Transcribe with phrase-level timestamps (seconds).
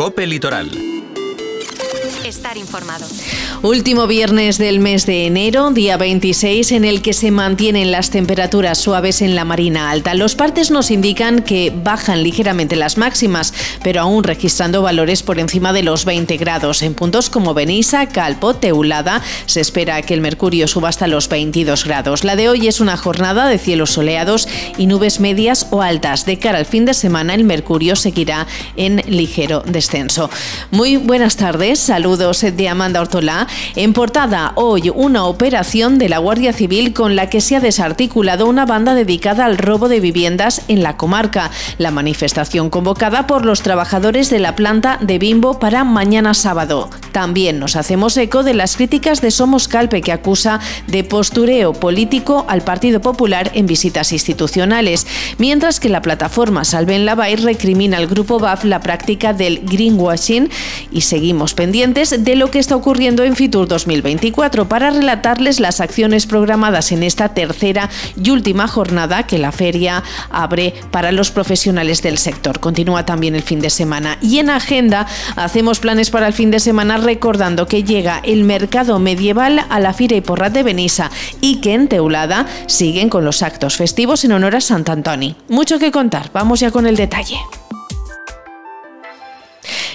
[0.00, 0.99] Cope Litoral
[2.24, 3.06] estar informado.
[3.62, 8.78] Último viernes del mes de enero, día 26, en el que se mantienen las temperaturas
[8.78, 10.14] suaves en la Marina Alta.
[10.14, 15.72] Los partes nos indican que bajan ligeramente las máximas, pero aún registrando valores por encima
[15.72, 16.82] de los 20 grados.
[16.82, 21.84] En puntos como Benissa, Calpo, Teulada, se espera que el mercurio suba hasta los 22
[21.84, 22.24] grados.
[22.24, 26.26] La de hoy es una jornada de cielos soleados y nubes medias o altas.
[26.26, 28.46] De cara al fin de semana, el mercurio seguirá
[28.76, 30.30] en ligero descenso.
[30.70, 33.46] Muy buenas tardes, saludos de Amanda Ortolá.
[33.76, 38.48] En portada hoy una operación de la Guardia Civil con la que se ha desarticulado
[38.48, 41.52] una banda dedicada al robo de viviendas en la comarca.
[41.78, 46.90] La manifestación convocada por los trabajadores de la planta de Bimbo para mañana sábado.
[47.12, 52.44] También nos hacemos eco de las críticas de Somos Calpe que acusa de postureo político
[52.48, 55.06] al Partido Popular en visitas institucionales,
[55.38, 60.50] mientras que la plataforma Salven la Bay recrimina al grupo BAF la práctica del greenwashing
[60.90, 66.24] y seguimos pendientes de lo que está ocurriendo en Fitur 2024 para relatarles las acciones
[66.24, 72.16] programadas en esta tercera y última jornada que la feria abre para los profesionales del
[72.16, 72.58] sector.
[72.58, 76.60] Continúa también el fin de semana y en agenda hacemos planes para el fin de
[76.60, 81.10] semana recordando que llega el mercado medieval a la Fira y Porrat de Benissa
[81.42, 85.36] y que en Teulada siguen con los actos festivos en honor a Sant Antoni.
[85.50, 87.36] Mucho que contar, vamos ya con el detalle.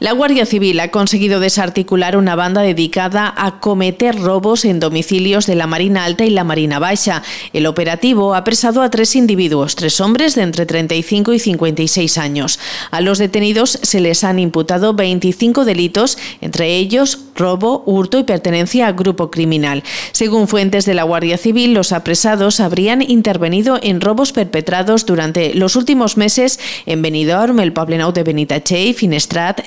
[0.00, 5.56] La Guardia Civil ha conseguido desarticular una banda dedicada a cometer robos en domicilios de
[5.56, 7.24] la Marina Alta y la Marina Baixa.
[7.52, 12.60] El operativo ha apresado a tres individuos, tres hombres de entre 35 y 56 años.
[12.92, 18.86] A los detenidos se les han imputado 25 delitos, entre ellos robo, hurto y pertenencia
[18.86, 19.82] a grupo criminal.
[20.12, 25.74] Según fuentes de la Guardia Civil, los apresados habrían intervenido en robos perpetrados durante los
[25.74, 29.66] últimos meses en Benidorm, el Poblenou de Benitache, Finestrat,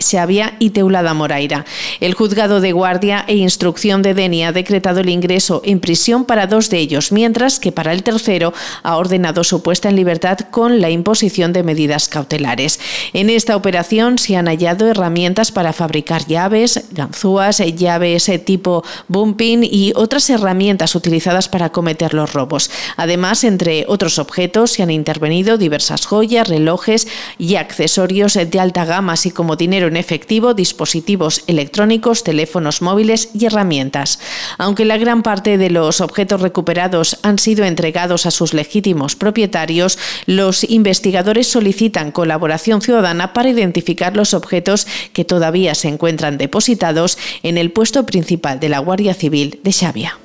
[0.59, 1.65] y Teulada Moraira.
[1.99, 6.45] El juzgado de guardia e instrucción de Deni ha decretado el ingreso en prisión para
[6.45, 8.53] dos de ellos, mientras que para el tercero
[8.83, 12.79] ha ordenado su puesta en libertad con la imposición de medidas cautelares.
[13.13, 19.91] En esta operación se han hallado herramientas para fabricar llaves, ganzúas, llaves tipo bumping y
[19.95, 22.69] otras herramientas utilizadas para cometer los robos.
[22.95, 27.07] Además, entre otros objetos, se han intervenido diversas joyas, relojes
[27.37, 33.29] y accesorios de alta gama, así como dinero en efectivo efectivo, dispositivos electrónicos, teléfonos móviles
[33.33, 34.19] y herramientas.
[34.57, 39.97] Aunque la gran parte de los objetos recuperados han sido entregados a sus legítimos propietarios,
[40.25, 47.57] los investigadores solicitan colaboración ciudadana para identificar los objetos que todavía se encuentran depositados en
[47.57, 50.19] el puesto principal de la Guardia Civil de Xavia.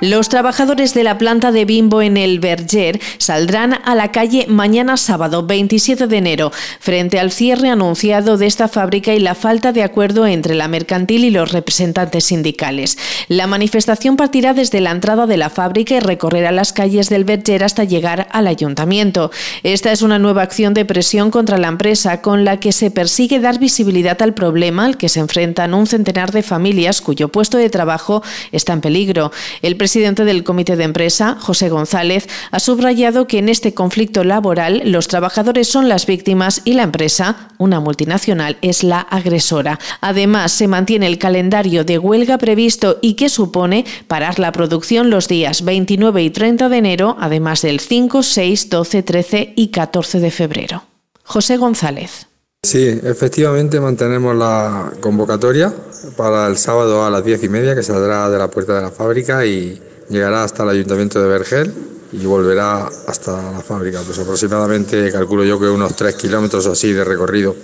[0.00, 4.96] Los trabajadores de la planta de Bimbo en el Berger saldrán a la calle mañana
[4.96, 9.82] sábado 27 de enero frente al cierre anunciado de esta fábrica y la falta de
[9.82, 12.96] acuerdo entre la mercantil y los representantes sindicales.
[13.28, 17.62] La manifestación partirá desde la entrada de la fábrica y recorrerá las calles del Berger
[17.62, 19.30] hasta llegar al ayuntamiento.
[19.64, 23.38] Esta es una nueva acción de presión contra la empresa con la que se persigue
[23.38, 27.68] dar visibilidad al problema al que se enfrentan un centenar de familias cuyo puesto de
[27.68, 29.30] trabajo está en peligro.
[29.60, 34.82] El presidente del comité de empresa, José González, ha subrayado que en este conflicto laboral
[34.84, 39.80] los trabajadores son las víctimas y la empresa, una multinacional, es la agresora.
[40.00, 45.26] Además, se mantiene el calendario de huelga previsto y que supone parar la producción los
[45.26, 50.30] días 29 y 30 de enero, además del 5, 6, 12, 13 y 14 de
[50.30, 50.84] febrero.
[51.24, 52.29] José González.
[52.62, 55.72] Sí, efectivamente mantenemos la convocatoria
[56.14, 58.90] para el sábado a las diez y media que saldrá de la puerta de la
[58.90, 61.72] fábrica y llegará hasta el ayuntamiento de Vergel
[62.12, 67.02] y volverá hasta la fábrica, pues aproximadamente calculo yo que unos tres kilómetros así de
[67.02, 67.56] recorrido.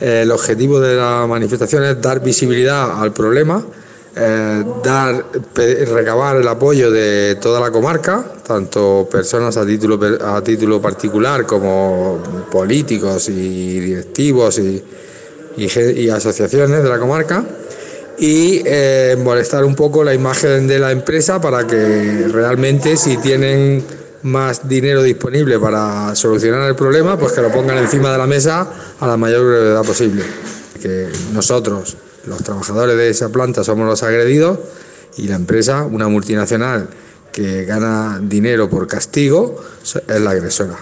[0.00, 3.66] El objetivo de la manifestación es dar visibilidad al problema
[4.16, 10.80] eh, dar, recabar el apoyo de toda la comarca, tanto personas a título, a título
[10.80, 14.82] particular como políticos y directivos y,
[15.56, 17.44] y, asociaciones de la comarca,
[18.18, 23.84] y eh, molestar un poco la imagen de la empresa para que realmente si tienen
[24.22, 28.68] más dinero disponible para solucionar el problema, pues que lo pongan encima de la mesa
[28.98, 30.24] a la mayor brevedad posible.
[30.82, 31.96] Que nosotros
[32.26, 34.58] los trabajadores de esa planta somos los agredidos
[35.16, 36.88] y la empresa, una multinacional
[37.32, 40.76] que gana dinero por castigo, es la agresora.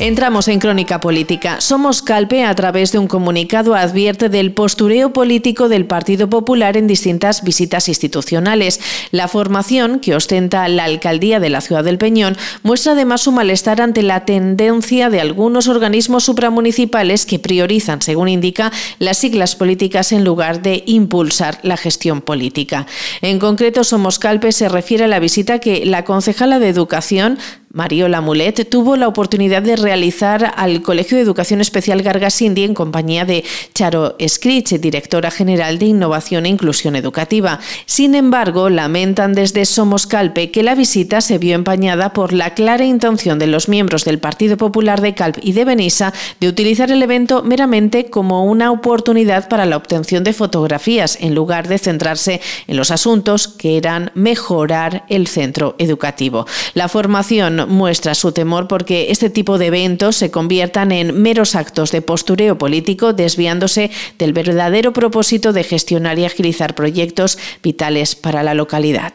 [0.00, 1.60] Entramos en crónica política.
[1.60, 6.86] Somos Calpe, a través de un comunicado, advierte del postureo político del Partido Popular en
[6.86, 8.78] distintas visitas institucionales.
[9.10, 13.80] La formación, que ostenta la alcaldía de la ciudad del Peñón, muestra además su malestar
[13.80, 20.22] ante la tendencia de algunos organismos supramunicipales que priorizan, según indica, las siglas políticas en
[20.22, 22.86] lugar de impulsar la gestión política.
[23.20, 27.36] En concreto, Somos Calpe se refiere a la visita que la concejala de Educación
[27.70, 33.26] Mariola Mulet tuvo la oportunidad de realizar al Colegio de Educación Especial Gargasindi en compañía
[33.26, 33.44] de
[33.74, 37.60] Charo Scritch, directora general de Innovación e Inclusión Educativa.
[37.84, 42.86] Sin embargo, lamentan desde Somos Calpe que la visita se vio empañada por la clara
[42.86, 47.02] intención de los miembros del Partido Popular de Calp y de Benissa de utilizar el
[47.02, 52.78] evento meramente como una oportunidad para la obtención de fotografías en lugar de centrarse en
[52.78, 56.46] los asuntos que eran mejorar el centro educativo.
[56.72, 61.92] La formación muestra su temor porque este tipo de eventos se conviertan en meros actos
[61.92, 68.54] de postureo político, desviándose del verdadero propósito de gestionar y agilizar proyectos vitales para la
[68.54, 69.12] localidad.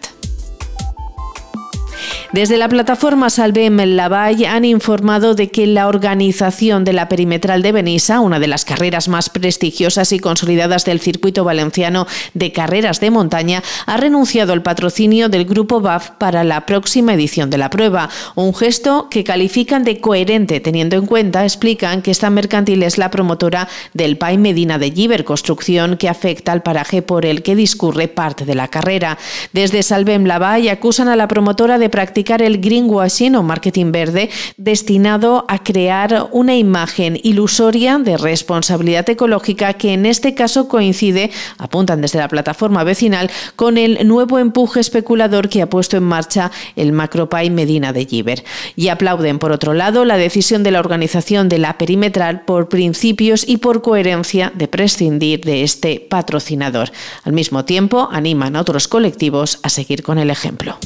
[2.33, 7.71] Desde la plataforma Salvem Lavall han informado de que la organización de la perimetral de
[7.71, 13.11] Benissa, una de las carreras más prestigiosas y consolidadas del circuito valenciano de carreras de
[13.11, 18.09] montaña, ha renunciado al patrocinio del grupo BAF para la próxima edición de la prueba,
[18.33, 23.11] un gesto que califican de coherente teniendo en cuenta, explican que esta mercantil es la
[23.11, 28.07] promotora del PAI Medina de Giver, construcción que afecta al paraje por el que discurre
[28.07, 29.19] parte de la carrera.
[29.51, 35.45] Desde Salvem Lavall acusan a la promotora de practicar el greenwashing o marketing verde destinado
[35.47, 42.19] a crear una imagen ilusoria de responsabilidad ecológica que en este caso coincide, apuntan desde
[42.19, 47.49] la plataforma vecinal, con el nuevo empuje especulador que ha puesto en marcha el Macropay
[47.49, 48.43] Medina de Giver.
[48.75, 53.43] Y aplauden, por otro lado, la decisión de la organización de la perimetral por principios
[53.47, 56.91] y por coherencia de prescindir de este patrocinador.
[57.23, 60.77] Al mismo tiempo, animan a otros colectivos a seguir con el ejemplo.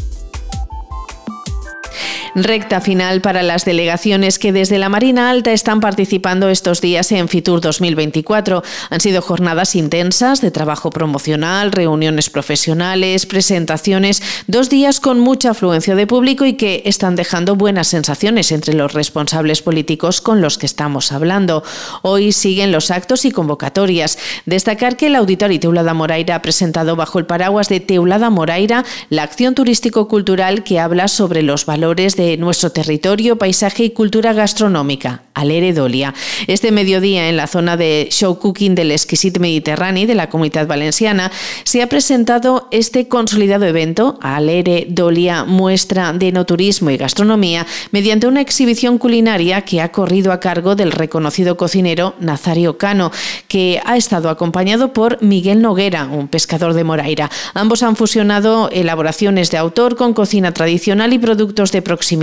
[2.39, 7.29] Recta final para las delegaciones que desde la Marina Alta están participando estos días en
[7.29, 8.61] Fitur 2024.
[8.91, 15.95] Han sido jornadas intensas de trabajo promocional, reuniones profesionales, presentaciones, dos días con mucha afluencia
[15.95, 20.67] de público y que están dejando buenas sensaciones entre los responsables políticos con los que
[20.67, 21.63] estamos hablando.
[22.03, 24.19] Hoy siguen los actos y convocatorias.
[24.45, 29.23] Destacar que el Auditorio Teulada Moraira ha presentado bajo el paraguas de Teulada Moraira la
[29.23, 35.71] acción turístico-cultural que habla sobre los valores de nuestro territorio, paisaje y cultura gastronómica, Alere
[35.71, 36.13] Dolia.
[36.47, 41.31] Este mediodía, en la zona de show cooking del Exquisit Mediterráneo de la Comunidad Valenciana,
[41.63, 48.41] se ha presentado este consolidado evento, Alere Dolia Muestra de Enoturismo y Gastronomía, mediante una
[48.41, 53.11] exhibición culinaria que ha corrido a cargo del reconocido cocinero Nazario Cano,
[53.47, 57.29] que ha estado acompañado por Miguel Noguera, un pescador de Moraira.
[57.53, 62.16] Ambos han fusionado elaboraciones de autor con cocina tradicional y productos de proximidad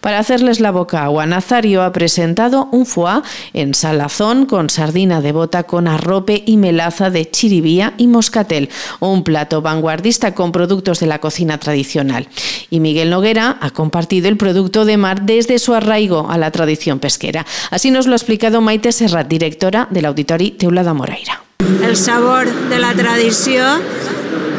[0.00, 5.32] para hacerles la boca agua, Nazario ha presentado un foie en salazón con sardina de
[5.32, 8.68] bota con arrope y melaza de chiribía y moscatel,
[9.00, 12.28] un plato vanguardista con productos de la cocina tradicional.
[12.70, 16.98] Y Miguel Noguera ha compartido el producto de mar desde su arraigo a la tradición
[16.98, 17.46] pesquera.
[17.70, 21.42] Así nos lo ha explicado Maite Serrat, directora del Auditori Teulada Moraira.
[21.82, 23.82] El sabor de la tradición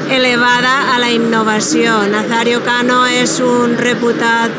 [0.09, 2.11] elevada a la innovación.
[2.11, 4.51] Nazario Cano es un reputado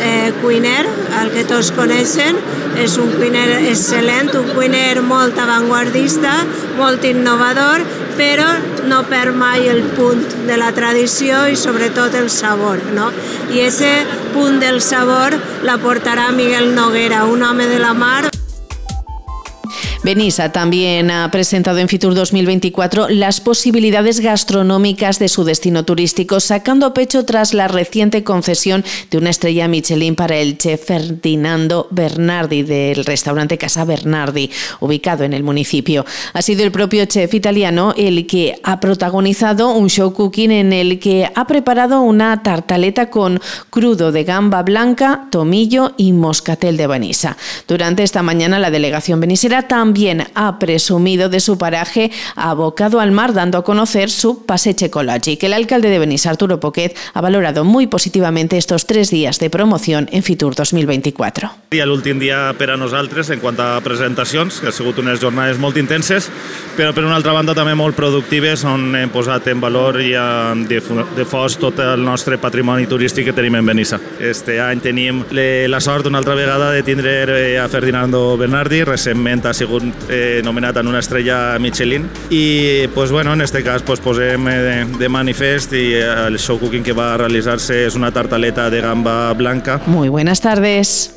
[0.00, 0.86] eh, cuiner,
[1.22, 2.36] el que tots coneixen,
[2.76, 6.34] és un cuiner excel·lent, un cuiner molt avantguardista,
[6.76, 7.84] molt innovador,
[8.16, 8.48] però
[8.88, 12.82] no perd mai el punt de la tradició i sobretot el sabor.
[12.96, 13.10] No?
[13.52, 13.92] I ese
[14.34, 18.35] punt del sabor l'aportarà Miguel Noguera, un home de la mar
[20.06, 26.94] Benissa también ha presentado en Fitur 2024 las posibilidades gastronómicas de su destino turístico, sacando
[26.94, 33.04] pecho tras la reciente concesión de una estrella Michelin para el chef Ferdinando Bernardi del
[33.04, 34.48] restaurante Casa Bernardi,
[34.78, 36.06] ubicado en el municipio.
[36.34, 41.00] Ha sido el propio chef italiano el que ha protagonizado un show cooking en el
[41.00, 47.36] que ha preparado una tartaleta con crudo de gamba blanca, tomillo y moscatel de Benissa.
[47.66, 53.12] Durante esta mañana la delegación benisera también también ha presumido de su paraje abocado al
[53.12, 57.64] mar, dando a conocer su paseche que El alcalde de Benís, Arturo Poquet, ha valorado
[57.64, 61.50] muy positivamente estos tres días de promoción en Fitur 2024.
[61.72, 65.58] I l'últim dia per a nosaltres en quant a presentacions, que ha sigut unes jornades
[65.60, 66.28] molt intenses,
[66.76, 71.26] però per una altra banda també molt productives on hem posat en valor i de
[71.28, 74.00] fos tot el nostre patrimoni turístic que tenim en Benissa.
[74.20, 79.46] Este any tenim la sort una altra vegada de tindre eh, a Ferdinando Bernardi, recentment
[79.46, 84.00] ha sigut eh, nomenat en una estrella Michelin i pues, bueno, en este cas pues,
[84.00, 88.70] posem eh, de, de manifest i el show cooking que va realitzar-se és una tartaleta
[88.70, 89.80] de gamba blanca.
[89.86, 91.15] Muy buenas tardes.